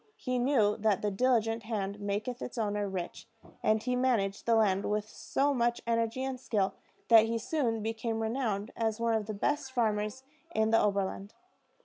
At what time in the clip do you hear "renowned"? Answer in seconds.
8.19-8.71